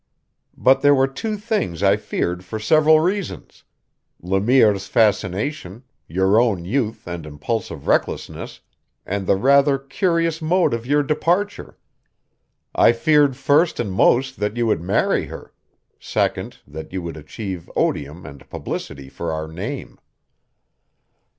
[0.57, 3.63] "But there were two things I feared for several reasons
[4.19, 8.61] Le Mire's fascination, your own youth and impulsive recklessness,
[9.05, 11.77] and the rather curious mode of your departure.
[12.73, 15.53] I feared first and most that you would marry her;
[15.99, 19.99] second, that you would achieve odium and publicity for our name."